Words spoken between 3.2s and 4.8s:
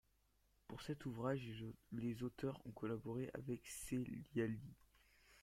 avec Sellali.